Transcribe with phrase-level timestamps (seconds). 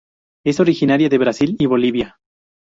[0.43, 2.17] Es originaria de Brasil y Bolivia.